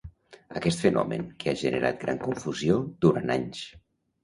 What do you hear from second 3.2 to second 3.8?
anys.